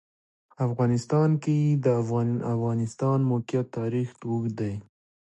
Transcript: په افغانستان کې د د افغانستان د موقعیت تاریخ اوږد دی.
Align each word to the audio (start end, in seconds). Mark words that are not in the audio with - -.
په 0.55 0.59
افغانستان 0.69 1.29
کې 1.43 1.57
د 1.85 1.85
د 2.43 2.47
افغانستان 2.55 3.17
د 3.23 3.27
موقعیت 3.31 3.65
تاریخ 3.77 4.07
اوږد 4.29 4.53
دی. 4.59 4.73